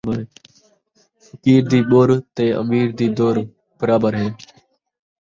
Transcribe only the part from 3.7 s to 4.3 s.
برابر ہے